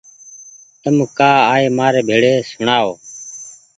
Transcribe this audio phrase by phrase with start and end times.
[0.83, 2.91] تم ڪآ آئي مآري ڀيڙي سوڻآ او